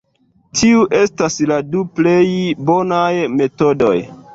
[0.61, 2.25] Tiu estas la du plej
[2.73, 3.99] bonaj metodoj.